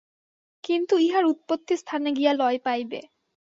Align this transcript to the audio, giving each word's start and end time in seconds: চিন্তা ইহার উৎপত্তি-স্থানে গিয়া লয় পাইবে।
চিন্তা 0.63 0.95
ইহার 0.99 1.23
উৎপত্তি-স্থানে 1.25 2.09
গিয়া 2.11 2.33
লয় 2.33 2.59
পাইবে। 2.65 2.99